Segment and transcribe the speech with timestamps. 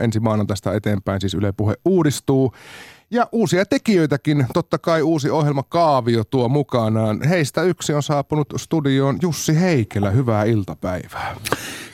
[0.00, 2.52] ensi maanantaista eteenpäin siis Yle Puhe uudistuu.
[3.10, 7.22] Ja uusia tekijöitäkin, totta kai uusi ohjelma Kaavio tuo mukanaan.
[7.28, 10.10] Heistä yksi on saapunut studioon Jussi Heikelä.
[10.10, 11.36] Hyvää iltapäivää.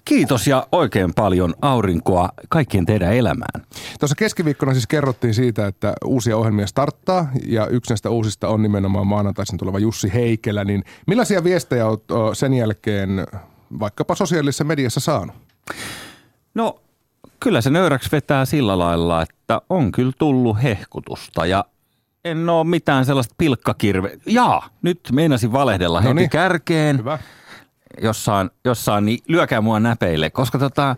[0.05, 3.67] Kiitos ja oikein paljon aurinkoa kaikkien teidän elämään.
[4.01, 9.07] Tuossa keskiviikkona siis kerrottiin siitä, että uusia ohjelmia starttaa ja yksi näistä uusista on nimenomaan
[9.07, 10.65] maanantaisin tuleva Jussi Heikelä.
[10.65, 13.27] Niin millaisia viestejä olet sen jälkeen
[13.81, 15.37] vaikkapa sosiaalisessa mediassa saanut?
[16.55, 16.81] No
[17.43, 21.65] kyllä se nöyräksi vetää sillä lailla, että on kyllä tullut hehkutusta ja
[22.25, 24.19] en ole mitään sellaista pilkkakirve.
[24.27, 26.17] Jaa, nyt meinasin valehdella Noniin.
[26.17, 26.99] heti kärkeen.
[26.99, 27.19] Hyvä.
[28.03, 30.97] Jossain, jossain, niin lyökää mua näpeille, koska tota,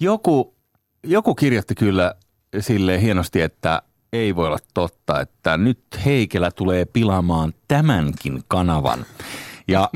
[0.00, 0.54] joku,
[1.02, 2.14] joku kirjoitti kyllä
[2.60, 3.82] sille hienosti, että
[4.12, 9.06] ei voi olla totta, että nyt Heikelä tulee pilaamaan tämänkin kanavan.
[9.68, 9.90] Ja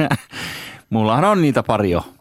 [0.90, 2.13] mullahan on niitä pari jo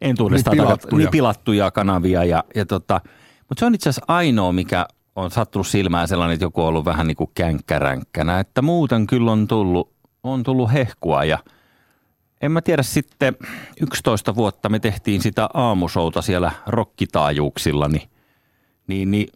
[0.00, 0.98] entuudestaan niin pilattuja.
[0.98, 2.24] niin pilattuja kanavia.
[2.24, 3.00] Ja, ja tota,
[3.38, 4.86] mutta se on itse asiassa ainoa, mikä
[5.16, 8.40] on sattunut silmään sellainen, että joku on ollut vähän niin kuin känkkäränkkänä.
[8.40, 11.38] Että muuten kyllä on tullut, on tullut hehkua ja
[12.40, 13.36] en mä tiedä sitten
[13.80, 18.10] 11 vuotta me tehtiin sitä aamusouta siellä rokkitaajuuksilla, niin,
[18.86, 19.28] niin, niin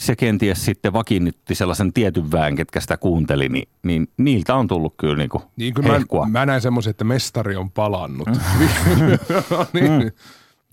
[0.00, 4.94] se kenties sitten vakiinnutti sellaisen tietyn väen, ketkä sitä kuunteli, niin, niin niiltä on tullut
[4.96, 6.26] kyllä niinku niin kuin hehkua.
[6.26, 8.28] Mä, mä näin semmoisen, että mestari on palannut.
[9.00, 9.80] Mm.
[9.80, 10.10] niin, mm.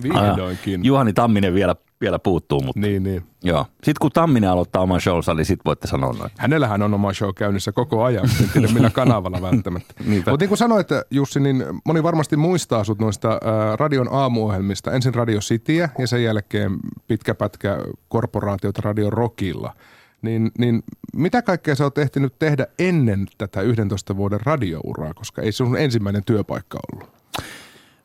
[0.03, 0.85] Vihdoinkin.
[0.85, 2.61] Juhani Tamminen vielä vielä puuttuu.
[2.61, 3.23] Mutta niin, niin.
[3.43, 3.65] Joo.
[3.73, 6.31] Sitten kun Tamminen aloittaa oman showsa, niin sitten voitte sanoa noin.
[6.37, 9.93] Hänellähän on oma show käynnissä koko ajan, en tiedä millä kanavalla välttämättä.
[10.15, 13.39] Mutta niin kuin sanoit, Jussi, niin moni varmasti muistaa sut noista äh,
[13.77, 14.91] radion aamuohjelmista.
[14.91, 17.77] Ensin Radio Cityä ja sen jälkeen pitkä pätkä
[18.09, 19.73] korporaatiota Radio Rockilla.
[20.21, 25.51] Niin, niin mitä kaikkea sä oot ehtinyt tehdä ennen tätä 11 vuoden radiouraa, koska ei
[25.51, 27.16] se sun ensimmäinen työpaikka ollut?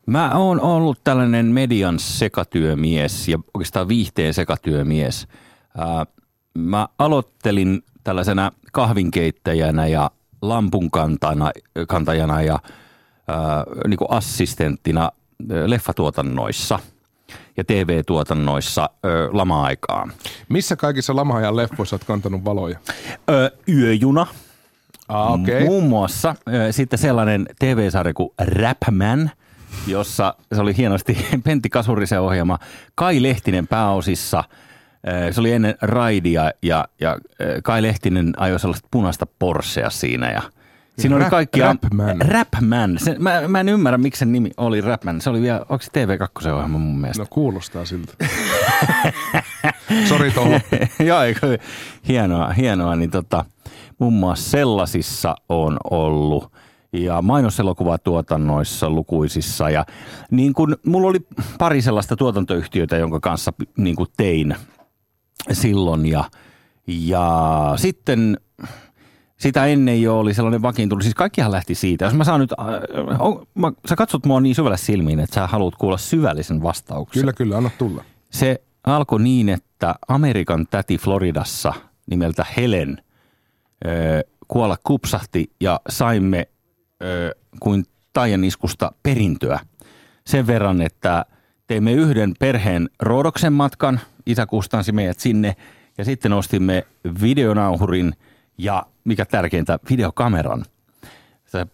[0.07, 5.29] Mä oon ollut tällainen median sekatyömies ja oikeastaan viihteen sekatyömies.
[6.59, 10.11] Mä aloittelin tällaisena kahvinkeittäjänä ja
[10.43, 12.59] lampunkantajana ja
[13.87, 15.13] niin kuin assistenttina
[15.67, 16.79] leffatuotannoissa
[17.57, 20.13] ja TV-tuotannoissa ö, lama-aikaan.
[20.49, 22.79] Missä kaikissa lama-ajan leffoissa olet kantanut valoja?
[23.31, 24.27] Ö, yöjuna.
[25.09, 25.65] Ah, okay.
[25.65, 26.35] Muun muassa
[26.71, 29.31] sitten sellainen TV-sarja kuin Rapman–
[29.87, 32.59] jossa se oli hienosti Pentti Kasurisen ohjelma.
[32.95, 34.45] Kai Lehtinen pääosissa.
[35.31, 37.19] Se oli ennen raidia ja, ja
[37.63, 40.43] Kai Lehtinen ajoi sellaista punaista Porschea siinä ja
[40.99, 41.67] Siinä oli kaikkia...
[41.67, 42.21] Rapman.
[42.21, 42.99] Rapman.
[42.99, 45.21] Se, mä, mä en ymmärrä, miksi sen nimi oli Rapman.
[45.21, 47.23] Se oli vielä, onko se TV2-ohjelma mun mielestä?
[47.23, 48.13] No kuulostaa siltä.
[50.09, 50.53] Sori Tohu.
[51.09, 51.21] Joo,
[52.09, 52.97] hienoa, hienoa.
[52.97, 53.45] Niin tota,
[53.99, 56.53] muun muassa sellaisissa on ollut
[56.93, 59.71] ja mainoselokuvatuotannoissa lukuisissa.
[59.71, 59.87] Ja
[60.31, 61.27] niin kun, mulla oli
[61.59, 64.57] pari sellaista tuotantoyhtiötä, jonka kanssa niin tein
[65.53, 66.07] silloin.
[66.07, 66.25] Ja,
[66.87, 68.37] ja sitten
[69.37, 71.03] sitä ennen jo oli sellainen vakiintunut.
[71.03, 72.05] Siis kaikkihan lähti siitä.
[72.05, 75.47] Jos mä saan nyt, äh, on, mä, sä katsot mua niin syvälle silmiin, että sä
[75.47, 77.21] haluat kuulla syvällisen vastauksen.
[77.21, 78.05] Kyllä, kyllä, anna tulla.
[78.31, 81.73] Se alkoi niin, että Amerikan täti Floridassa
[82.11, 83.03] nimeltä Helen
[83.87, 83.89] ö,
[84.49, 86.49] kuolla kupsahti ja saimme
[87.61, 89.61] kuin taian iskusta perintöä
[90.27, 91.25] sen verran, että
[91.67, 94.01] teimme yhden perheen Roodoksen matkan.
[94.27, 95.57] Isä kustansi meidät sinne
[95.99, 96.87] ja sitten ostimme
[97.23, 98.13] videonauhurin
[98.59, 100.65] ja mikä tärkeintä, videokameran.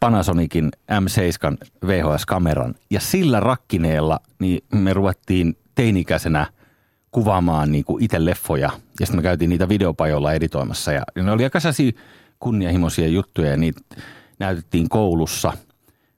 [0.00, 2.74] Panasonicin M7 VHS-kameran.
[2.90, 6.46] Ja sillä rakkineella niin me ruvettiin teinikäisenä
[7.10, 8.70] kuvaamaan niin kuin itse leffoja.
[9.00, 10.92] Ja sitten me käytiin niitä videopajoilla editoimassa.
[10.92, 11.58] Ja ne oli aika
[12.40, 13.80] kunnianhimoisia juttuja ja niitä
[14.38, 15.53] näytettiin koulussa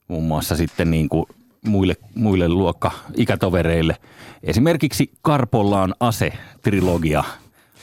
[0.07, 1.25] muun muassa sitten niin kuin
[1.65, 3.95] muille, muille luokka-ikätovereille.
[4.43, 7.23] Esimerkiksi Karpolla on ase-trilogia.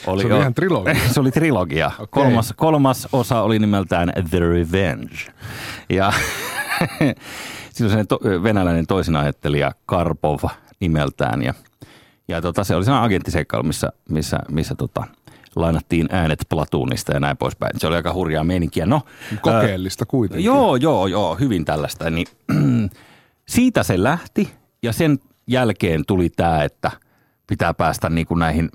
[0.07, 0.95] Oli se oli ihan trilogia?
[1.15, 1.87] se oli trilogia.
[1.87, 2.07] Okay.
[2.11, 5.17] Kolmas, kolmas osa oli nimeltään The Revenge.
[5.91, 6.13] Ja
[7.73, 10.39] silloin se to, venäläinen toisinajattelija Karpov
[10.81, 11.43] nimeltään.
[11.43, 11.55] Ja,
[12.29, 15.05] ja tota, se oli sellainen agenttiseikkailu, missä, missä, missä tota,
[15.61, 17.81] lainattiin äänet Platoonista ja näin poispäin.
[17.81, 18.87] Se oli aika hurjaa meininkiä.
[18.87, 19.03] No,
[19.41, 20.45] Kokeellista kuitenkin.
[20.45, 22.11] Joo, joo, joo, hyvin tällaista.
[22.11, 22.27] Niin,
[23.49, 24.51] siitä se lähti
[24.83, 26.91] ja sen jälkeen tuli tämä, että
[27.47, 28.71] pitää päästä niin kuin näihin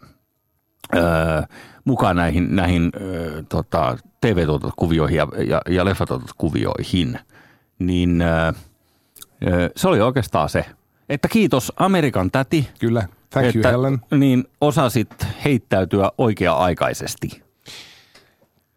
[0.96, 1.42] öö,
[1.86, 7.20] mukaan näihin, näihin öö, tota, TV-tuotantokuvioihin ja, ja, ja leffatuotantokuvioihin.
[7.80, 8.52] Niin öö,
[9.76, 10.66] se oli oikeastaan se,
[11.10, 12.70] että kiitos Amerikan täti.
[12.80, 14.00] Kyllä Thank että, you, Helen.
[14.20, 17.44] Niin osasit heittäytyä oikea-aikaisesti.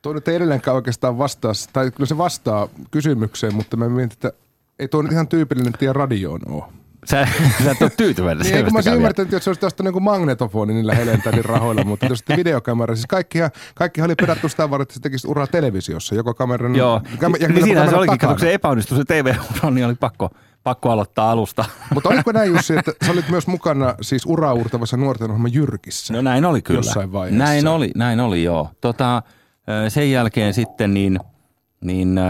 [0.03, 4.32] Tuo nyt ei edelleenkään oikeastaan vastaa, tai kyllä se vastaa kysymykseen, mutta mä mietin, että
[4.79, 6.64] ei tuo nyt ihan tyypillinen tie radioon ole.
[7.11, 7.29] Sä,
[7.64, 8.47] sä et ole tyytyväinen.
[8.47, 12.06] niin, kun mä olisin ymmärtänyt, että se olisi tästä niin magnetofoni niillä Helentänin rahoilla, mutta
[12.06, 16.35] jos videokamera, siis kaikkihan, kaikkihan oli pedattu sitä varten, että se tekisi uraa televisiossa, joko
[16.35, 16.76] kameran...
[16.76, 20.31] Joo, kam- ja niin siinähän se olikin, kun se epäonnistui se TV-ura, niin oli pakko,
[20.67, 21.65] pakko aloittaa alusta.
[21.95, 26.15] Mutta oliko näin Jussi, että sä olit myös mukana siis uraa uurtavassa nuorten ohjelma Jyrkissä?
[26.15, 26.79] No näin oli kyllä.
[26.79, 27.45] Jossain vaiheessa.
[27.45, 28.71] Näin oli, näin oli joo.
[28.81, 29.23] Tota,
[29.89, 31.19] sen jälkeen sitten niin,
[31.81, 32.21] niin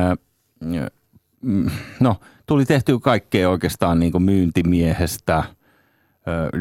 [2.00, 2.16] no
[2.46, 5.44] tuli tehty kaikkea oikeastaan niin kuin myyntimiehestä,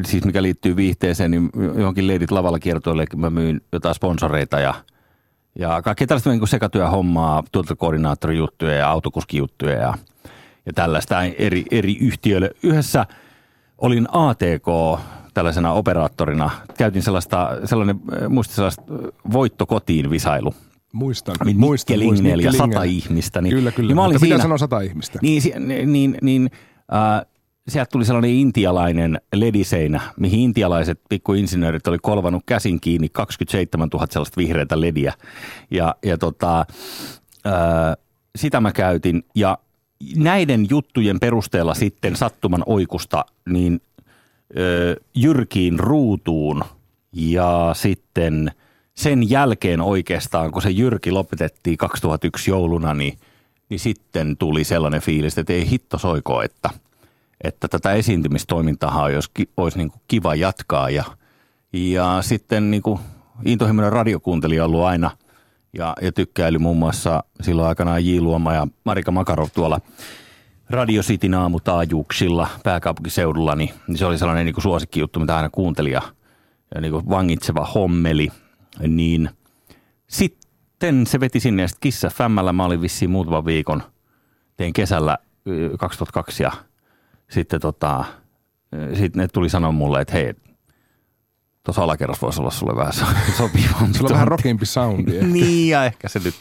[0.06, 4.74] siis mikä liittyy viihteeseen, niin johonkin leidit lavalla kiertoille mä myyn jotain sponsoreita ja,
[5.58, 9.94] ja kaikkea tällaista niin sekatyöhommaa, tuotantokoordinaattorijuttuja ja autokuskijuttuja ja,
[10.66, 12.50] ja tällaista eri, eri yhtiöille.
[12.62, 13.06] Yhdessä
[13.78, 15.00] olin ATK
[15.34, 16.50] tällaisena operaattorina.
[16.78, 18.82] Käytin sellaista, sellainen, muista sellaista
[19.32, 20.54] voitto kotiin visailu–
[20.96, 21.36] Muistan.
[21.44, 23.42] Niin muistan, muistan ja sata ihmistä.
[23.42, 23.88] Niin, kyllä, kyllä.
[23.88, 25.18] Niin mä olin siinä, sanoa sata ihmistä?
[25.22, 25.42] Niin,
[25.92, 26.50] niin, niin
[26.94, 27.26] äh,
[27.68, 34.40] sieltä tuli sellainen intialainen lediseinä, mihin intialaiset pikkuinsinöörit oli kolvanut käsin kiinni 27 000 sellaista
[34.40, 35.12] vihreätä lediä.
[35.70, 36.60] Ja, ja tota,
[37.46, 37.96] äh,
[38.36, 39.22] sitä mä käytin.
[39.34, 39.58] Ja
[40.16, 43.80] näiden juttujen perusteella sitten sattuman oikusta niin
[44.50, 46.64] äh, jyrkiin ruutuun
[47.12, 48.50] ja sitten–
[48.96, 53.18] sen jälkeen oikeastaan, kun se Jyrki lopetettiin 2001 jouluna, niin,
[53.68, 56.70] niin sitten tuli sellainen fiilis, että ei hitto soiko, että,
[57.40, 60.90] että tätä esiintymistoimintaa olisi, olisi niin kuin kiva jatkaa.
[60.90, 61.04] Ja,
[61.72, 63.00] ja sitten niin kuin
[63.44, 65.10] intohimoinen radiokuuntelija ollut aina
[65.78, 68.18] ja, ja tykkäily muun muassa silloin aikanaan J.
[68.20, 69.80] Luoma ja Marika Makarov tuolla
[70.70, 76.02] Radio Cityn aamutaajuuksilla pääkaupunkiseudulla, niin, niin se oli sellainen niin kuin suosikkijuttu, mitä aina kuuntelija
[76.74, 78.28] ja niin kuin vangitseva hommeli–
[78.80, 79.30] niin
[80.06, 83.82] sitten se veti sinne ja sitten Kissa Fämmällä mä olin vissiin muutaman viikon,
[84.56, 85.18] tein kesällä
[85.78, 86.52] 2002 ja
[87.30, 88.04] sitten tota,
[88.94, 90.34] sit ne tuli sanoa mulle, että hei,
[91.66, 92.92] tuossa alakerrassa voisi olla sulle vähän
[93.36, 93.98] sopivampi.
[93.98, 95.22] Sulla on vähän rockimpi soundi.
[95.22, 96.34] niin ja ehkä se nyt,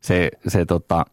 [0.00, 1.06] se, se tota,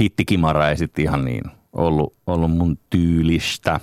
[0.00, 1.42] hittikimara ei sitten ihan niin
[1.72, 3.80] ollut, ollut mun tyylistä.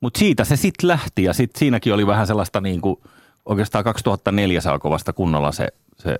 [0.00, 2.96] Mutta siitä se sitten lähti ja sitten siinäkin oli vähän sellaista niin kuin–
[3.48, 6.18] oikeastaan 2004 se alkoi vasta kunnolla se, se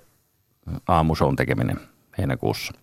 [0.87, 1.79] aamushown tekeminen
[2.17, 2.73] heinäkuussa.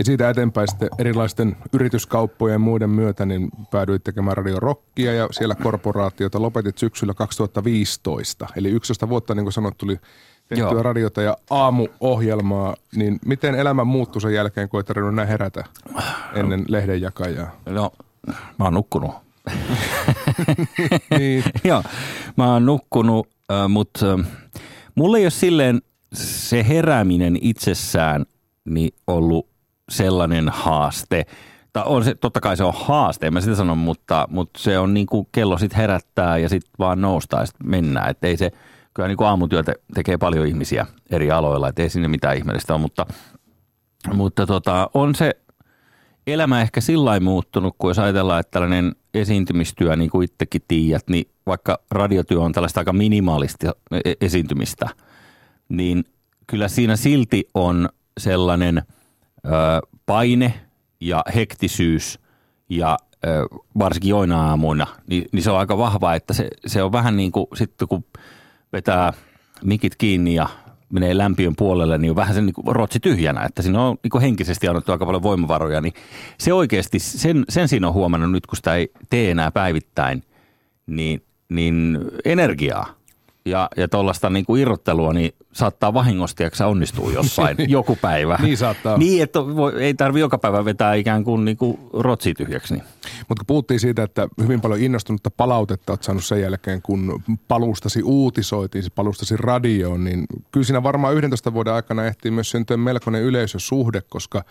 [0.00, 5.54] Ja siitä eteenpäin sitten erilaisten yrityskauppojen ja muiden myötä niin päädyit tekemään radiorokkia ja siellä
[5.54, 8.46] korporaatiota lopetit syksyllä 2015.
[8.56, 9.96] Eli 11 vuotta, niin kuin sanot, tuli
[10.48, 10.82] tehtyä Joo.
[10.82, 12.76] radiota ja aamuohjelmaa.
[12.96, 15.64] Niin miten elämä muuttui sen jälkeen, kun tarvinnut näin herätä
[16.34, 17.60] ennen lehdenjakajaa?
[17.66, 17.92] No,
[18.58, 19.10] mä oon nukkunut.
[21.18, 21.44] niin.
[21.64, 21.82] Joo,
[22.36, 23.28] mä oon nukkunut
[23.68, 24.18] mutta
[24.94, 25.80] mulle ei ole silleen
[26.12, 28.24] se herääminen itsessään
[28.64, 29.49] niin ollut
[29.90, 31.26] sellainen haaste.
[31.72, 34.78] Tai on se, totta kai se on haaste, en mä sitä sano, mutta, mutta se
[34.78, 38.10] on niin kuin kello sitten herättää ja sitten vaan noustaa ja sitten mennään.
[38.10, 38.50] Että ei se,
[38.94, 42.80] kyllä niin kuin aamutyötä tekee paljon ihmisiä eri aloilla, että ei sinne mitään ihmeellistä ole,
[42.80, 43.06] mutta,
[44.14, 45.36] mutta tota, on se
[46.26, 51.30] elämä ehkä sillä muuttunut, kun jos ajatellaan, että tällainen esiintymistyö, niin kuin itsekin tiedät, niin
[51.46, 54.88] vaikka radiotyö on tällaista aika minimaalista e-, esiintymistä,
[55.68, 56.04] niin
[56.46, 57.88] kyllä siinä silti on
[58.18, 58.82] sellainen
[60.06, 60.54] paine
[61.00, 62.18] ja hektisyys
[62.68, 62.98] ja
[63.78, 67.32] varsinkin joina aamuina, niin, niin se on aika vahva, että se, se on vähän niin
[67.32, 68.04] kuin sitten kun
[68.72, 69.12] vetää
[69.64, 70.48] mikit kiinni ja
[70.92, 74.68] menee lämpiön puolelle, niin on vähän sen niin rotsi tyhjänä, että siinä on niin henkisesti
[74.68, 75.92] annettu aika paljon voimavaroja, niin
[76.38, 80.22] se oikeasti, sen, sen siinä on huomannut nyt, kun sitä ei tee enää päivittäin,
[80.86, 82.99] niin, niin energiaa
[83.50, 88.38] ja, ja tuollaista niin kuin irrottelua, niin saattaa vahingosti, että onnistuu jossain joku päivä.
[88.42, 88.98] niin saattaa.
[88.98, 92.74] Niin, että voi, ei tarvi joka päivä vetää ikään kuin, niin kuin rotsi tyhjäksi.
[92.74, 92.84] Niin.
[93.28, 98.02] Mutta kun puhuttiin siitä, että hyvin paljon innostunutta palautetta olet saanut sen jälkeen, kun palustasi
[98.02, 103.22] uutisoitiin, se palustasi radioon, niin kyllä siinä varmaan 11 vuoden aikana ehtii myös syntyä melkoinen
[103.22, 104.44] yleisösuhde, koska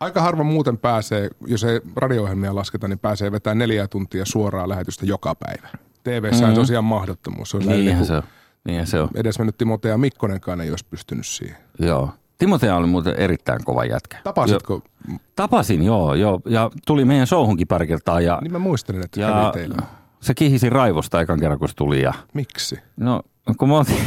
[0.00, 5.06] Aika harva muuten pääsee, jos ei radio-ohjelmia lasketa, niin pääsee vetämään neljä tuntia suoraa lähetystä
[5.06, 5.68] joka päivä.
[6.10, 6.48] TV mm-hmm.
[6.48, 7.50] on tosiaan mahdottomuus.
[7.50, 8.22] Se Niinhän se on.
[8.64, 9.08] Niinhän se on.
[9.14, 11.56] Edes mennyt Timotea Mikkonenkaan ei olisi pystynyt siihen.
[11.78, 12.10] Joo.
[12.38, 14.18] Timotea oli muuten erittäin kova jätkä.
[14.24, 14.82] Tapasitko?
[15.08, 16.40] Jo, tapasin, joo, joo.
[16.44, 18.20] Ja tuli meidän showhunkin pari kertaa.
[18.20, 19.76] Ja, niin mä muistelin, että ja teillä.
[20.20, 22.02] Se kihisi raivosta ekan kerran, kun se tuli.
[22.02, 22.78] Ja, Miksi?
[22.96, 23.22] No,
[23.58, 24.02] kun me oltiin,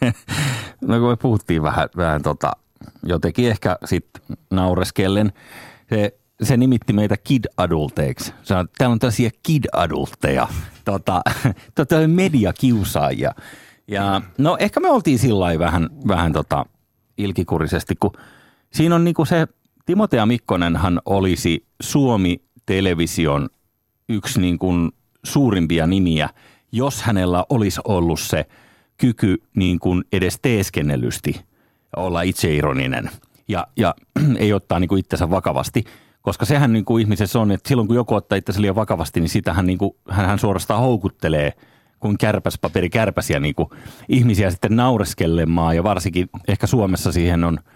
[0.88, 2.52] no kun me puhuttiin vähän, vähän tota,
[3.02, 5.32] jotenkin ehkä sitten naureskellen.
[5.88, 8.32] Se se nimitti meitä kid-adulteiksi.
[8.42, 10.48] Sanoi, että täällä on tällaisia kid-adultteja,
[10.84, 11.22] tota,
[11.74, 13.34] tota mediakiusaajia.
[13.88, 16.66] Ja no ehkä me oltiin sillä vähän, vähän tota
[17.18, 18.12] ilkikurisesti, kun
[18.72, 19.46] siinä on niinku se,
[19.86, 23.48] Timotea Mikkonenhan olisi Suomi-television
[24.08, 24.90] yksi niin kuin
[25.24, 26.28] suurimpia nimiä,
[26.72, 28.46] jos hänellä olisi ollut se
[28.98, 31.40] kyky niin kuin edes teeskennellysti
[31.96, 33.10] olla itseironinen
[33.50, 33.94] ja, ja
[34.38, 35.84] ei ottaa niin kuin itsensä vakavasti.
[36.22, 39.28] Koska sehän niin kuin ihmisessä on, että silloin kun joku ottaa itsensä liian vakavasti, niin
[39.28, 41.52] sitähän niin kuin, hän suorastaan houkuttelee
[42.00, 43.68] kuin kärpäspaperi kärpäsiä niin kuin
[44.08, 47.58] ihmisiä sitten naureskelemaan ja varsinkin ehkä Suomessa siihen on–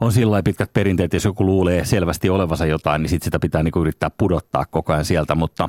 [0.00, 3.80] on sillä pitkät perinteet, jos joku luulee selvästi olevansa jotain, niin sit sitä pitää niinku
[3.80, 5.34] yrittää pudottaa koko ajan sieltä.
[5.34, 5.68] Mutta,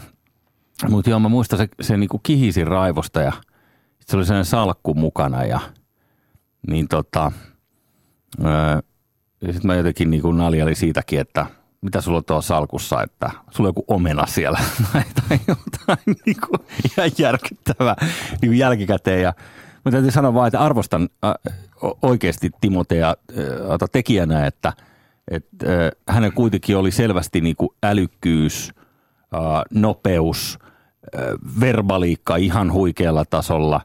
[0.89, 3.31] mutta joo, mä muistan se, se niinku kihisi raivosta ja
[3.99, 5.59] se oli sellainen salkku mukana ja
[6.67, 7.31] niin tota,
[8.45, 8.81] öö,
[9.45, 11.45] sitten mä jotenkin niinku naljali siitäkin, että
[11.85, 14.59] mitä sulla on tuossa salkussa, että sulla on joku omena siellä
[15.29, 16.57] tai jotain niinku
[16.91, 17.95] ihan järkyttävää
[18.41, 19.33] niinku jälkikäteen ja
[19.85, 21.33] Mä täytyy sanoa vaan, että arvostan äh,
[22.01, 24.73] oikeasti Timotea äh, tekijänä, että
[25.31, 28.73] et, äh, hänen kuitenkin oli selvästi niin kuin älykkyys,
[29.35, 29.41] äh,
[29.73, 30.59] nopeus,
[31.15, 31.21] äh,
[31.61, 33.81] verbaliikka ihan huikealla tasolla,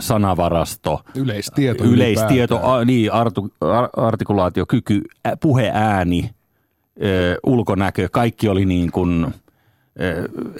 [0.00, 1.00] sanavarasto.
[1.14, 1.84] Yleistieto.
[1.84, 3.48] Yleistieto, a, niin, artu,
[3.96, 6.30] artikulaatiokyky, ä, puheääni,
[7.02, 9.26] äh, ulkonäkö, kaikki oli niin kuin–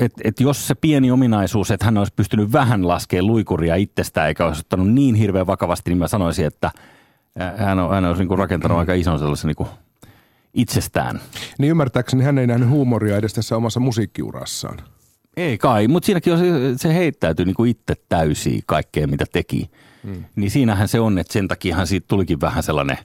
[0.01, 4.47] että et jos se pieni ominaisuus, että hän olisi pystynyt vähän laskemaan luikuria itsestään eikä
[4.47, 6.71] olisi ottanut niin hirveän vakavasti, niin mä sanoisin, että
[7.57, 8.81] hän, on, hän olisi niin kuin rakentanut mm.
[8.81, 9.69] aika ison sellaisen niin kuin
[10.55, 11.21] itsestään.
[11.59, 14.79] Niin ymmärtääkseni hän ei nähnyt huumoria edes tässä omassa musiikkiurassaan.
[15.37, 16.45] Ei kai, mutta siinäkin on se,
[16.77, 19.71] se heittäytyy niin kuin itse täysiä kaikkeen, mitä teki.
[20.03, 20.25] Mm.
[20.37, 22.99] Niin siinähän se on, että sen takiahan siitä tulikin vähän sellainen,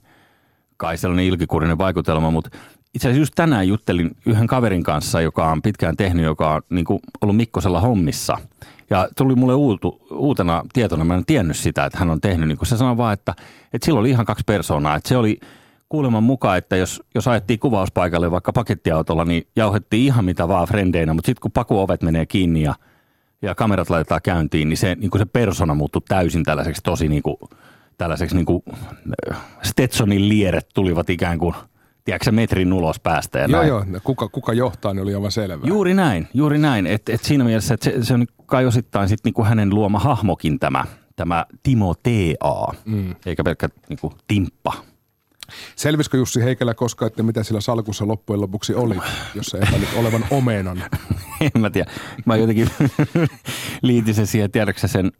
[0.77, 2.49] kai sellainen ilkikurinen vaikutelma, mutta
[2.93, 6.85] itse asiassa just tänään juttelin yhden kaverin kanssa, joka on pitkään tehnyt, joka on niin
[6.85, 8.38] kuin ollut Mikkosella hommissa.
[8.89, 12.47] Ja tuli mulle uutu, uutena tietona, mä en tiennyt sitä, että hän on tehnyt.
[12.47, 13.33] Niin kuin se sanoi vaan, että,
[13.73, 14.95] että sillä oli ihan kaksi persoonaa.
[14.95, 15.39] Että se oli
[15.89, 21.13] kuuleman mukaan, että jos, jos ajettiin kuvauspaikalle vaikka pakettiautolla, niin jauhettiin ihan mitä vaan frendeinä.
[21.13, 22.75] Mutta sitten kun pakuovet menee kiinni ja,
[23.41, 27.23] ja kamerat laitetaan käyntiin, niin se, niin kuin se persona muuttui täysin tällaiseksi tosi niin
[27.23, 27.38] kuin,
[27.97, 28.63] tällaiseksi niin kuin
[29.62, 31.55] Stetsonin lieret tulivat ikään kuin–
[32.05, 33.67] tiedätkö metrin ulos päästä ja Joo, näin.
[33.67, 33.86] joo.
[34.03, 35.67] Kuka, kuka johtaa, niin oli aivan selvää.
[35.67, 36.88] Juuri näin, juuri näin.
[36.88, 40.60] Et, et siinä mielessä, että se, se on kai osittain sit niinku hänen luoma hahmokin
[40.60, 43.15] tämä, tämä Timo T.A., mm.
[43.25, 44.74] eikä pelkkä niinku Timppa.
[45.75, 48.95] Selvisikö Jussi Heikelä koskaan, että mitä sillä salkussa loppujen lopuksi oli,
[49.36, 50.83] jos se epäilit olevan omenan?
[51.55, 51.91] en mä tiedä.
[52.25, 52.69] Mä jotenkin
[53.81, 55.12] liitin sen siihen, tiedätkö sen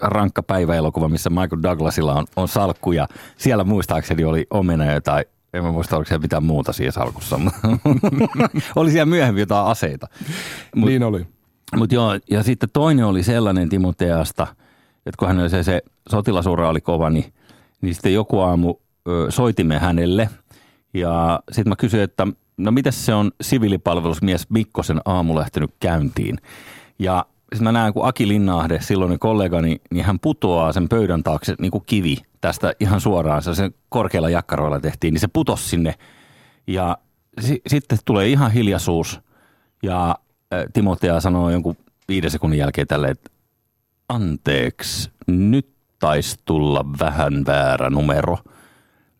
[0.00, 5.24] rankka päiväelokuva, missä Michael Douglasilla on, on salkku ja siellä muistaakseni oli omena tai
[5.56, 7.40] en mä muista, oliko siellä mitään muuta siinä salkussa.
[8.76, 10.06] oli siellä myöhemmin jotain aseita.
[10.76, 11.26] Mut, niin oli.
[11.76, 14.46] Mutta joo, ja sitten toinen oli sellainen Timoteasta,
[15.06, 17.32] että kun hän oli se, se sotilasura oli kova, niin,
[17.80, 18.74] niin sitten joku aamu
[19.08, 20.28] ö, soitimme hänelle.
[20.94, 26.38] Ja sitten mä kysyin, että no miten se on siviilipalvelusmies Mikkosen aamu lähtenyt käyntiin.
[26.98, 31.54] Ja siis mä näen, kun Aki Linnahde, silloin kollegani, niin hän putoaa sen pöydän taakse
[31.60, 33.42] niin kuin kivi tästä ihan suoraan.
[33.42, 35.94] Se sen korkeilla jakkaroilla tehtiin, niin se putosi sinne.
[36.66, 36.98] Ja
[37.40, 39.20] si- sitten tulee ihan hiljaisuus
[39.82, 41.76] ja äh, Timotea sanoo jonkun
[42.08, 43.30] viiden sekunnin jälkeen tälle, että
[44.08, 48.38] anteeksi, nyt taisi tulla vähän väärä numero.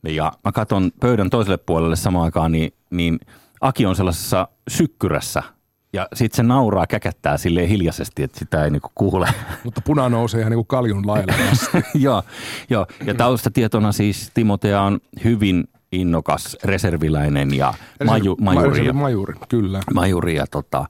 [0.09, 3.19] Ja mä katson pöydän toiselle puolelle samaan aikaan, niin, niin
[3.61, 5.43] Aki on sellaisessa sykkyrässä–
[5.97, 9.29] ja sitten se nauraa, käkättää sille hiljaisesti, että sitä ei niinku kuule.
[9.65, 11.33] Mutta puna nousee ihan niinku kaljun lailla
[11.95, 12.23] joo,
[12.71, 17.75] joo, ja taustatietona siis Timotea on hyvin innokas reserviläinen ja
[18.05, 18.93] maju, majuri.
[18.93, 19.81] Majuri, kyllä.
[19.95, 20.87] Majuri ja tota,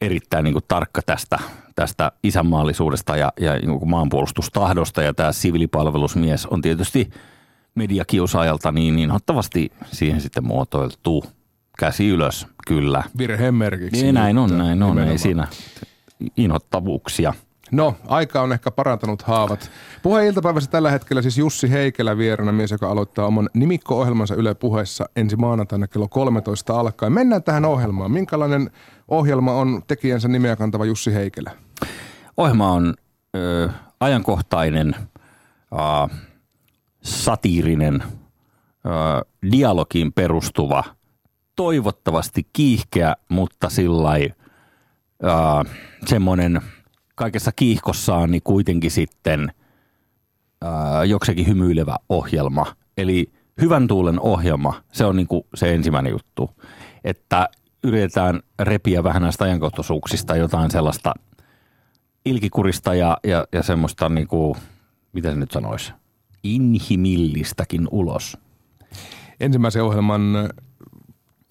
[0.00, 1.38] erittäin niin kuin tarkka tästä,
[1.74, 5.02] tästä isänmaallisuudesta ja, ja niin maanpuolustustahdosta.
[5.02, 7.10] Ja tämä sivilipalvelusmies on tietysti
[7.74, 11.24] mediakiusaajalta niin inhottavasti siihen sitten muotoiltu
[11.78, 13.02] käsi ylös, kyllä.
[13.18, 14.02] Virheen merkiksi.
[14.02, 15.48] Niin, näin on, näin on, ei siinä
[16.36, 17.34] inhottavuuksia.
[17.72, 19.70] No, aika on ehkä parantanut haavat.
[20.02, 25.08] Puheen iltapäivässä tällä hetkellä siis Jussi Heikelä vierana, mies, joka aloittaa oman nimikko-ohjelmansa Yle puheessa
[25.16, 27.12] ensi maanantaina kello 13 alkaen.
[27.12, 28.10] Mennään tähän ohjelmaan.
[28.10, 28.70] Minkälainen
[29.08, 31.50] ohjelma on tekijänsä nimeä kantava Jussi Heikelä?
[32.36, 32.94] Ohjelma on
[33.36, 33.68] ö,
[34.00, 34.94] ajankohtainen,
[35.72, 36.14] ö,
[37.02, 40.84] satiirinen, ö, dialogiin perustuva–
[41.58, 45.70] toivottavasti kiihkeä, mutta sillä uh,
[46.06, 46.60] semmoinen
[47.14, 49.52] kaikessa kiihkossaan niin kuitenkin sitten
[50.64, 52.66] uh, jokseenkin hymyilevä ohjelma.
[52.96, 56.50] Eli hyvän tuulen ohjelma, se on niin kuin se ensimmäinen juttu,
[57.04, 57.48] että
[57.84, 61.14] yritetään repiä vähän näistä ajankohtaisuuksista jotain sellaista
[62.24, 64.54] ilkikurista ja, ja, ja semmoista niin kuin,
[65.12, 65.92] mitä se nyt sanoisi,
[66.42, 68.36] inhimillistäkin ulos.
[69.40, 70.22] Ensimmäisen ohjelman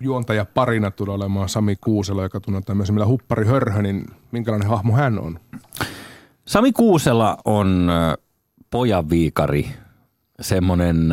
[0.02, 5.20] juontaja parina tulee olemaan Sami Kuusela, joka tunnetaan myös Huppari Hörhö, niin minkälainen hahmo hän
[5.20, 5.40] on?
[6.46, 7.92] Sami Kuusela on
[8.70, 9.70] pojan viikari,
[10.42, 11.10] semmoinen,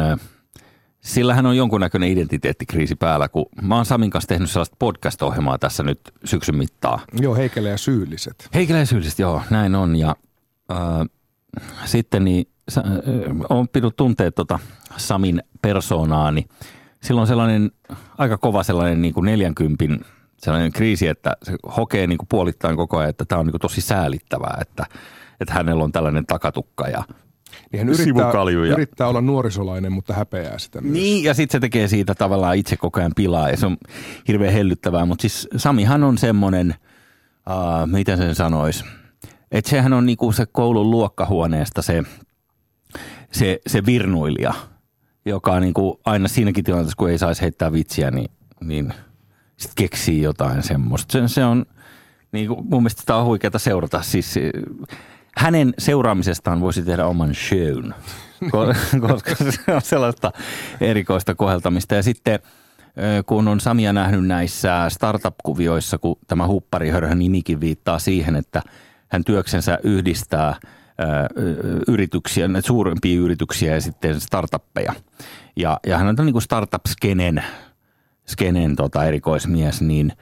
[1.01, 5.83] sillä hän on jonkunnäköinen identiteettikriisi päällä, kun mä oon Samin kanssa tehnyt sellaista podcast-ohjelmaa tässä
[5.83, 7.01] nyt syksyn mittaa.
[7.21, 8.49] Joo, Heikelä ja syylliset.
[8.55, 9.97] Heikelä ja syylliset, joo, näin on.
[9.97, 10.17] Ja
[10.73, 10.79] äh,
[11.85, 12.47] sitten niin,
[12.79, 12.85] äh,
[13.49, 14.59] on pidut tuntea tota
[14.97, 16.49] Samin persoonaa, niin
[17.05, 17.71] silloin sellainen
[18.19, 19.85] aika kova sellainen niin kuin 40
[20.39, 23.61] sellainen kriisi, että se hokee niin kuin puolittain koko ajan, että tämä on niin kuin
[23.61, 24.87] tosi säälittävää, että,
[25.41, 27.05] että hänellä on tällainen takatukka ja
[27.73, 28.33] niin hän yrittää,
[28.73, 30.93] yrittää olla nuorisolainen, mutta häpeää sitä myös.
[30.93, 33.77] Niin, ja sitten se tekee siitä tavallaan itse koko ajan pilaa, ja se on
[34.29, 35.05] hirveän hellyttävää.
[35.05, 36.75] Mutta siis Samihan on semmoinen,
[37.51, 38.85] uh, miten sen sanoisi,
[39.53, 42.03] että sehän on niinku se koulun luokkahuoneesta se,
[43.33, 44.55] se, se virnuilija,
[45.25, 48.95] joka niinku aina siinäkin tilanteessa, kun ei saisi heittää vitsiä, niin, niin
[49.57, 51.13] sitten keksii jotain semmoista.
[51.13, 51.67] Se, se on,
[52.33, 54.03] niinku, mun mielestä sitä on huikeaa seurata.
[54.03, 54.35] Siis
[55.37, 57.95] hänen seuraamisestaan voisi tehdä oman shown,
[59.09, 60.33] koska se on sellaista
[60.81, 61.95] erikoista koheltamista.
[61.95, 62.39] Ja sitten
[63.27, 68.63] kun on Samia nähnyt näissä startup-kuvioissa, kun tämä hupparihörhön nimikin viittaa siihen, että
[69.09, 70.57] hän työksensä yhdistää
[71.89, 74.95] yrityksiä, näitä suurempia yrityksiä ja sitten startuppeja.
[75.57, 77.43] Ja, ja hän on niin kuin startup-skenen
[78.27, 80.13] skenen tota erikoismies, niin,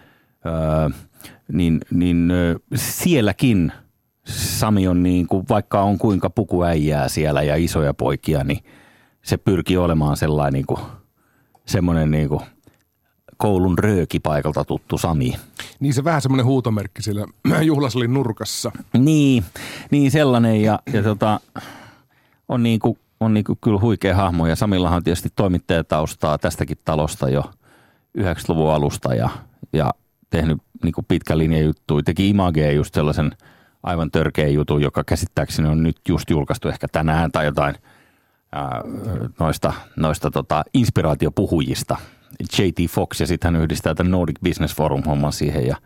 [1.48, 2.32] niin, niin
[2.74, 3.72] sielläkin–
[4.26, 8.58] Sami on niin kuin, vaikka on kuinka pukuäijää siellä ja isoja poikia, niin
[9.22, 10.80] se pyrkii olemaan sellainen niin kuin,
[11.66, 12.40] semmoinen niin kuin
[13.42, 15.34] koulun röökipaikalta tuttu Sami.
[15.80, 17.26] Niin se vähän semmoinen huutomerkki siellä
[17.62, 18.72] juhlasalin nurkassa.
[18.98, 19.44] Niin,
[19.90, 21.40] niin sellainen ja, ja tota,
[22.48, 26.78] on, niin kuin, on niin kuin kyllä huikea hahmo ja Samillahan on tietysti toimittajataustaa tästäkin
[26.84, 27.50] talosta jo
[28.18, 29.28] 90-luvun alusta ja,
[29.72, 29.90] ja
[30.30, 32.02] tehnyt niin kuin pitkä linja juttuja.
[32.02, 33.30] Teki Imageen just sellaisen–
[33.82, 37.74] aivan törkeä jutu, joka käsittääkseni on nyt just julkaistu ehkä tänään tai jotain
[38.52, 38.82] ää,
[39.40, 41.96] noista, noista tota, inspiraatiopuhujista.
[42.58, 42.90] J.T.
[42.90, 45.76] Fox ja sitten hän yhdistää tämän Nordic Business Forum homman siihen ja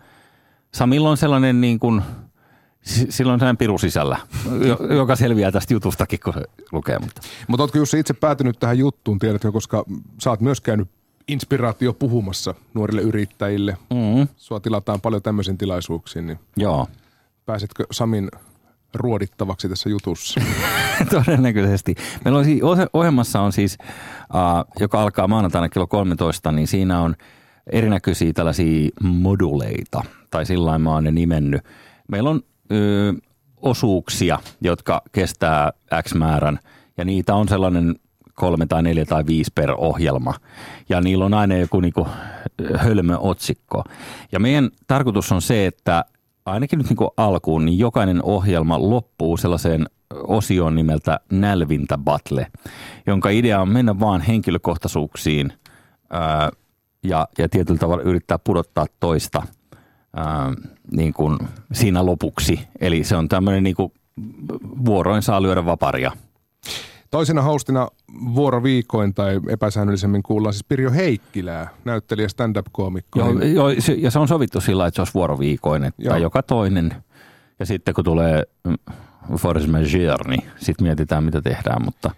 [0.75, 2.03] Samilla on sellainen niin kuin,
[2.83, 4.19] silloin sellainen piru sisällä,
[4.97, 6.99] joka selviää tästä jutustakin, kun se lukee.
[6.99, 9.85] Mutta Mut ootko Jussi itse päätynyt tähän juttuun, tiedätkö, koska
[10.23, 10.89] sä oot myös käynyt
[11.29, 13.77] inspiraatio puhumassa nuorille yrittäjille.
[13.91, 14.29] Mm-hmm.
[14.37, 16.27] Sua tilataan paljon tämmöisiin tilaisuuksiin.
[16.27, 16.87] Niin Joo.
[17.47, 18.29] Pääsetkö Samin
[18.97, 20.41] ruodittavaksi tässä jutussa?
[21.11, 21.95] Todennäköisesti.
[22.25, 22.61] Meillä on siis,
[22.93, 23.79] ohjelmassa on siis,
[24.35, 27.17] uh, joka alkaa maanantaina kello 13, niin siinä on
[27.73, 31.63] erinäköisiä tällaisia moduleita, tai sillä mä oon ne nimennyt.
[32.09, 32.41] Meillä on
[32.73, 33.13] ö,
[33.57, 36.59] osuuksia, jotka kestää X määrän,
[36.97, 37.95] ja niitä on sellainen
[38.35, 40.35] kolme tai neljä tai viisi per ohjelma.
[40.89, 42.09] Ja niillä on aina joku niinku
[42.75, 43.85] hölmö otsikko.
[44.33, 46.05] Ja meidän tarkoitus on se, että
[46.47, 52.47] ainakin nyt niin kuin alkuun, niin jokainen ohjelma loppuu sellaiseen osioon nimeltä Nälvintä Battle,
[53.07, 55.53] jonka idea on mennä vaan henkilökohtaisuuksiin
[56.11, 56.51] ää,
[57.05, 59.43] ja, ja tietyllä tavalla yrittää pudottaa toista
[60.17, 60.53] ää,
[60.93, 61.39] niin kuin
[61.73, 62.61] siinä lopuksi.
[62.81, 63.93] Eli se on tämmöinen niin kuin
[64.85, 66.13] vuoroin saa lyödä vaparia–
[67.17, 67.89] Toisena hostina
[68.35, 73.19] vuoroviikoin tai epäsäännöllisemmin kuullaan siis Pirjo Heikkilää, näyttelijä stand-up-koomikko.
[73.19, 73.55] Joo, niin...
[73.55, 76.17] joo, ja se on sovittu sillä, että se olisi vuoroviikoin, että joo.
[76.17, 76.95] joka toinen.
[77.59, 78.43] Ja sitten kun tulee
[79.37, 81.85] force majeure, niin sitten mietitään, mitä tehdään.
[81.85, 82.11] Mutta,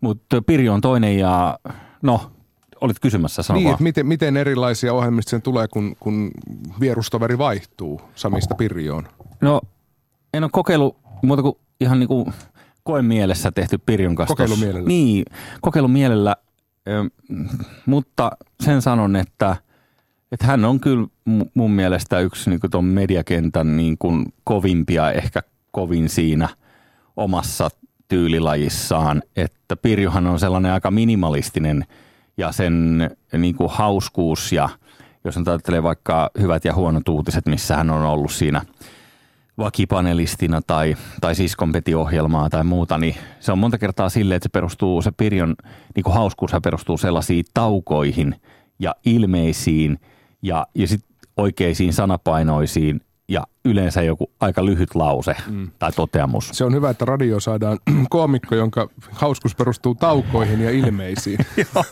[0.00, 1.58] mutta Pirjo on toinen ja
[2.02, 2.30] no,
[2.80, 6.30] olit kysymässä, sano Niin, miten, miten erilaisia ohjelmista sen tulee, kun, kun
[6.80, 9.08] vierustoveri vaihtuu Samista Pirjoon?
[9.40, 9.60] No,
[10.34, 12.32] en ole kokeillut muuta kuin ihan niin kuin
[13.02, 14.34] mielessä tehty Pirjon kanssa.
[14.34, 14.88] Kokeilumielellä.
[14.88, 15.24] Niin,
[15.60, 16.36] kokeilumielellä,
[17.86, 19.56] mutta sen sanon, että,
[20.32, 21.06] että hän on kyllä
[21.54, 26.48] mun mielestä yksi niin tuon mediakentän niin kuin kovimpia, ehkä kovin siinä
[27.16, 27.68] omassa
[28.08, 31.84] tyylilajissaan, että Pirjohan on sellainen aika minimalistinen
[32.36, 34.68] ja sen niin kuin hauskuus ja
[35.24, 38.62] jos on ajattelee vaikka hyvät ja huonot uutiset, missä hän on ollut siinä–
[39.58, 45.02] vakipanelistina tai, tai siskonpetiohjelmaa tai muuta, niin se on monta kertaa silleen, että se perustuu,
[45.02, 45.54] se Pirjon
[45.94, 48.34] niin kuin hauskuus perustuu sellaisiin taukoihin
[48.78, 49.98] ja ilmeisiin
[50.42, 55.70] ja, ja sitten oikeisiin sanapainoisiin ja yleensä joku aika lyhyt lause mm.
[55.78, 56.48] tai toteamus.
[56.52, 57.78] Se on hyvä, että radio saadaan
[58.10, 61.38] koomikko, jonka hauskuus perustuu taukoihin ja ilmeisiin.
[61.56, 61.84] Joo,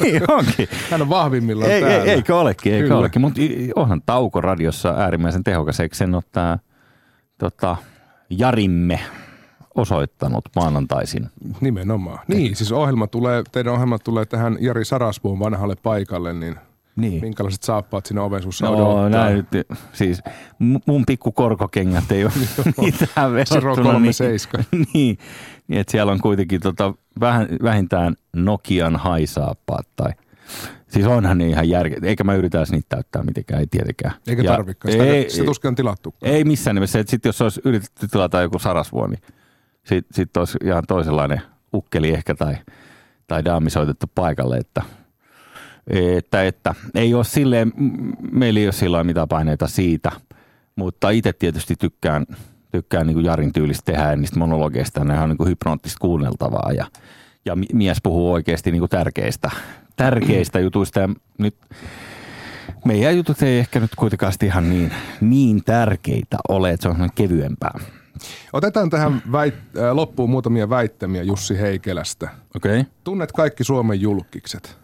[0.00, 0.68] niin onkin.
[0.90, 2.04] Hän on vahvimmillaan ei, täällä.
[2.04, 3.22] Ei, eikö olekin, eikö olekin.
[3.22, 3.40] Mutta
[3.76, 6.58] onhan tauko radiossa äärimmäisen tehokas, eikö sen ottaa–
[7.40, 7.76] tota,
[8.30, 9.00] Jarimme
[9.74, 11.26] osoittanut maanantaisin.
[11.60, 12.18] Nimenomaan.
[12.28, 16.56] Niin, siis ohjelma tulee, teidän ohjelma tulee tähän Jari Sarasvuon vanhalle paikalle, niin
[16.96, 17.20] niin.
[17.20, 19.08] minkälaiset saappaat siinä oven sussa no, odottaa.
[19.08, 19.46] Näin,
[19.92, 20.22] siis
[20.86, 22.32] mun pikku korkokengät ei ole
[22.84, 23.98] mitään verrattuna.
[23.98, 24.14] niin,
[24.72, 25.18] niin,
[25.68, 26.94] niin, että siellä on kuitenkin tota,
[27.62, 30.12] vähintään Nokian haisaappaat tai–
[30.88, 31.98] Siis onhan ne ihan järkeä.
[32.02, 34.14] Eikä mä yritä niitä täyttää mitenkään, ei tietenkään.
[34.26, 34.92] Eikä tarvikaan.
[34.92, 36.14] Sitä, ei, se tuskin on tilattu.
[36.22, 37.04] Ei missään nimessä.
[37.06, 39.20] Sitten jos olisi yritetty tilata joku sarasvuo, niin
[39.84, 41.40] sitten sit olisi ihan toisenlainen
[41.74, 42.56] ukkeli ehkä tai,
[43.26, 44.82] tai daami soitettu paikalle, että,
[45.90, 47.72] että, että ei ole silleen,
[48.32, 50.12] meillä ei ole sillä mitään paineita siitä,
[50.76, 52.26] mutta itse tietysti tykkään,
[52.72, 56.86] tykkään niin kuin Jarin tyylistä tehdä niistä monologeista, ne on niin kuin hypnoottista kuunneltavaa ja,
[57.50, 59.50] ja mies puhuu oikeasti niin kuin tärkeistä,
[59.96, 61.08] tärkeistä jutuista ja
[61.38, 61.56] nyt
[62.84, 67.78] meidän jutut ei ehkä nyt kuitenkaan ihan niin, niin tärkeitä ole, että se on kevyempää.
[68.52, 72.28] Otetaan tähän väit- äh, loppuun muutamia väittämiä Jussi Heikelästä.
[72.56, 72.80] Okei.
[72.80, 72.92] Okay.
[73.04, 74.78] Tunnet kaikki Suomen julkikset.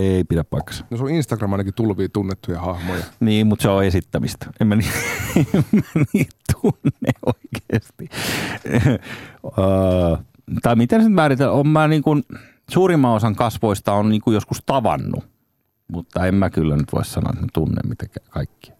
[0.00, 0.84] Ei pidä paikassa.
[0.90, 3.04] No sun Instagram ainakin tulvii tunnettuja hahmoja.
[3.20, 4.46] Niin, mutta se on esittämistä.
[4.60, 4.90] En mä, niin,
[5.54, 6.26] en mä niin
[6.60, 8.08] tunne oikeasti.
[9.42, 10.18] uh,
[10.62, 11.52] tai miten se määritellä?
[11.52, 12.22] On mä niin kuin,
[12.70, 15.24] suurimman osan kasvoista on niin kuin joskus tavannut,
[15.88, 18.72] mutta en mä kyllä nyt voi sanoa, että tunne mitenkään kaikki.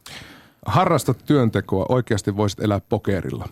[0.66, 3.48] Harrastat työntekoa, oikeasti voisit elää pokerilla.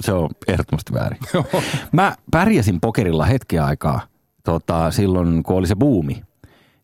[0.00, 1.18] Se on ehdottomasti väärin.
[1.92, 4.00] mä pärjäsin pokerilla hetken aikaa
[4.44, 6.22] tota, silloin, kun oli se buumi.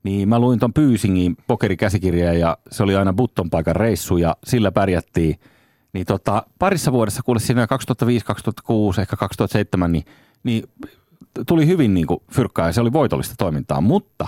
[0.02, 4.72] Niin mä luin ton Pyysingin pokerikäsikirjaa ja se oli aina Button paikan reissu ja sillä
[4.72, 5.38] pärjättiin.
[5.94, 10.04] Niin tota, parissa vuodessa, kuule siinä 2005, 2006, ehkä 2007, niin,
[10.44, 10.64] niin
[11.46, 14.26] tuli hyvin niin kuin fyrkkaa ja se oli voitollista toimintaa, mutta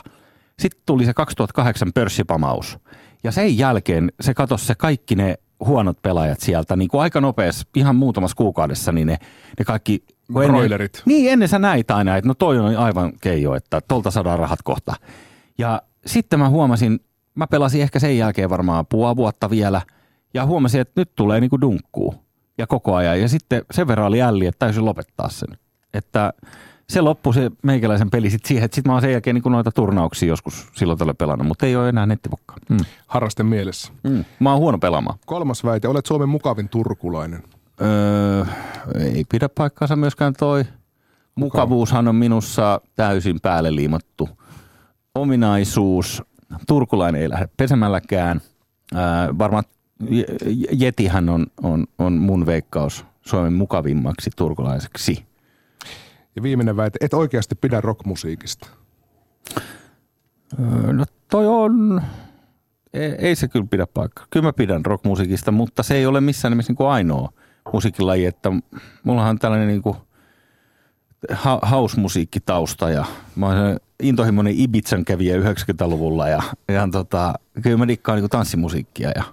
[0.58, 2.78] sitten tuli se 2008 pörssipamaus.
[3.24, 7.64] Ja sen jälkeen se katosi se kaikki ne huonot pelaajat sieltä niin kuin aika nopeasti,
[7.74, 9.18] ihan muutamassa kuukaudessa, niin ne,
[9.58, 10.04] ne kaikki...
[10.32, 10.94] Broilerit.
[10.94, 14.38] Ennen, niin, ennen sä näit aina, että no toi on aivan keijo, että tolta saadaan
[14.38, 14.94] rahat kohta.
[15.58, 17.00] Ja sitten mä huomasin,
[17.34, 19.82] mä pelasin ehkä sen jälkeen varmaan puoli vuotta vielä,
[20.36, 22.14] ja huomasin, että nyt tulee niin kuin dunkkuu
[22.58, 23.20] ja koko ajan.
[23.20, 25.58] Ja sitten sen verran oli älli, että täysin lopettaa sen.
[25.94, 26.32] Että
[26.88, 29.72] se loppui se meikäläisen peli sitten siihen, että sitten mä oon sen jälkeen niin noita
[29.72, 32.56] turnauksia joskus silloin tällä pelannut, mutta ei ole enää nettivokkaa.
[32.68, 32.76] Mm.
[33.06, 33.92] Harraste mielessä.
[34.04, 34.24] Mm.
[34.40, 35.18] Mä oon huono pelaamaan.
[35.26, 37.42] Kolmas väite, olet Suomen mukavin turkulainen.
[37.80, 38.44] Öö,
[39.00, 40.64] ei pidä paikkaansa myöskään toi.
[41.34, 44.28] Mukavuushan on minussa täysin päälle liimattu
[45.14, 46.22] ominaisuus.
[46.66, 48.40] Turkulainen ei lähde pesemälläkään.
[48.94, 49.00] Öö,
[49.38, 49.64] varmaan
[50.72, 55.26] Jetihän on, on, on mun veikkaus Suomen mukavimmaksi turkulaiseksi.
[56.36, 58.68] Ja viimeinen väite, et oikeasti pidä rockmusiikista.
[60.60, 62.02] Öö, no toi on,
[62.92, 64.26] ei, ei se kyllä pidä paikkaa.
[64.30, 67.32] Kyllä mä pidän rockmusiikista, mutta se ei ole missään nimessä niin kuin ainoa
[67.72, 68.52] musiikilaji, että
[69.04, 69.96] mullahan on tällainen niin kuin
[71.32, 73.04] ha- house-musiikkitausta ja
[73.36, 79.24] mä oon intohimoinen Ibizan kävijä 90-luvulla ja ja tota, kyllä mä dikkaan niin tanssimusiikkia ja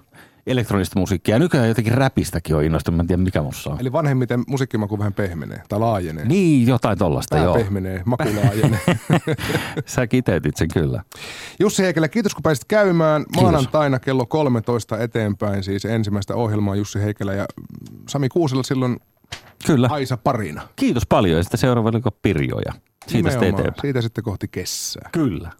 [0.46, 1.34] elektronista musiikkia.
[1.34, 3.80] Ja nykyään jotenkin räpistäkin on innostunut, mä en tiedä mikä mussa on.
[3.80, 6.24] Eli vanhemmiten musiikkimaku vähän pehmenee tai laajenee.
[6.24, 7.54] Niin, jotain tollasta, joo.
[7.54, 8.80] pehmenee, maku laajenee.
[9.86, 11.02] Sä kiteytit sen kyllä.
[11.60, 13.24] Jussi Heikelä, kiitos kun pääsit käymään.
[13.36, 17.46] Maanantaina kello 13 eteenpäin siis ensimmäistä ohjelmaa Jussi Heikelä ja
[18.08, 18.96] Sami Kuusilla silloin
[19.66, 19.88] Kyllä.
[19.90, 20.62] Aisa parina.
[20.76, 21.90] Kiitos paljon ja sitten seuraava
[22.22, 22.72] Pirjoja.
[22.72, 23.32] Siitä Nimenomaan.
[23.32, 23.80] sitten eteenpäin.
[23.80, 25.08] Siitä sitten kohti kessää.
[25.12, 25.50] Kyllä.